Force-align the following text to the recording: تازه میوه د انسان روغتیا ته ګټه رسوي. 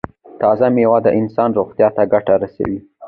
تازه 0.41 0.67
میوه 0.75 0.99
د 1.03 1.07
انسان 1.19 1.49
روغتیا 1.57 1.87
ته 1.95 2.03
ګټه 2.13 2.33
رسوي. 2.43 2.79